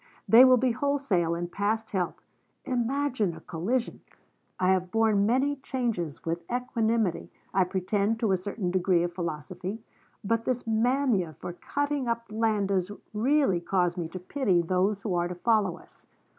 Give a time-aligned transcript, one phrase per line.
[0.27, 2.21] They will be wholesale and past help.
[2.65, 4.01] Imagine a collision!
[4.59, 9.83] I have borne many changes with equanimity, I pretend to a certain degree of philosophy,
[10.23, 15.03] but this mania for cutting up the land does really cause me to pity those
[15.03, 16.07] who are to follow us.